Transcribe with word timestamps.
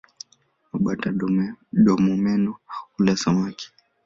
Mabata-domomeno 0.69 2.51
hula 2.93 3.13
samaki. 3.23 3.67